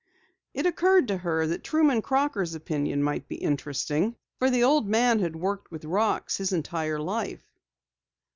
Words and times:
It 0.55 0.65
occurred 0.65 1.07
to 1.09 1.17
her 1.17 1.45
that 1.45 1.63
Truman 1.63 2.01
Crocker's 2.01 2.55
opinion 2.55 3.03
might 3.03 3.27
be 3.27 3.35
interesting 3.35 4.15
for 4.39 4.49
the 4.49 4.63
old 4.63 4.87
man 4.87 5.19
had 5.19 5.35
worked 5.35 5.69
with 5.69 5.85
rocks 5.85 6.37
his 6.37 6.51
entire 6.51 6.97
life. 6.99 7.45